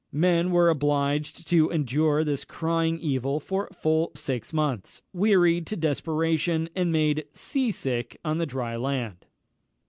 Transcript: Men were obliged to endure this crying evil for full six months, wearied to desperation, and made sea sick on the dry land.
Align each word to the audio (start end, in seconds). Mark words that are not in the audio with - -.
Men 0.11 0.49
were 0.49 0.67
obliged 0.69 1.47
to 1.49 1.69
endure 1.69 2.23
this 2.23 2.43
crying 2.43 2.97
evil 2.97 3.39
for 3.39 3.67
full 3.71 4.11
six 4.15 4.51
months, 4.51 5.03
wearied 5.13 5.67
to 5.67 5.75
desperation, 5.75 6.69
and 6.75 6.91
made 6.91 7.25
sea 7.33 7.69
sick 7.69 8.19
on 8.25 8.39
the 8.39 8.47
dry 8.47 8.75
land. 8.77 9.27